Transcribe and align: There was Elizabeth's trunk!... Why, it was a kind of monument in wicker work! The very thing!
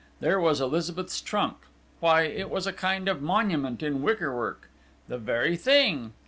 There 0.19 0.39
was 0.39 0.59
Elizabeth's 0.59 1.21
trunk!... 1.21 1.57
Why, 1.99 2.23
it 2.23 2.49
was 2.49 2.65
a 2.65 2.73
kind 2.73 3.07
of 3.07 3.21
monument 3.21 3.83
in 3.83 4.01
wicker 4.01 4.35
work! 4.35 4.67
The 5.07 5.19
very 5.19 5.55
thing! 5.55 6.13